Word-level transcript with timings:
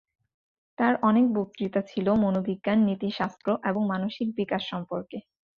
তার 0.77 0.93
অনেক 1.01 1.25
বক্তৃতা 1.33 1.81
ছিল 1.87 2.07
মনোবিজ্ঞান, 2.23 2.79
নীতিশাস্ত্র 2.89 3.47
এবং 3.63 3.81
মানসিক 3.87 4.27
বিকাশ 4.39 4.61
সম্পর্কে। 4.69 5.17